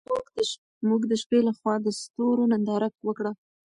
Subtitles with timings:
[0.87, 3.31] موږ د شپې لخوا د ستورو ننداره وکړه.